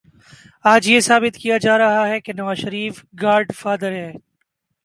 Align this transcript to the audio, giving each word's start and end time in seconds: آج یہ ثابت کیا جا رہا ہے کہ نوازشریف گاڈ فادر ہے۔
آج 0.63 0.87
یہ 0.87 0.99
ثابت 0.99 1.37
کیا 1.37 1.57
جا 1.57 1.77
رہا 1.77 2.07
ہے 2.07 2.19
کہ 2.21 2.33
نوازشریف 2.33 3.05
گاڈ 3.21 3.51
فادر 3.55 3.91
ہے۔ 3.91 4.11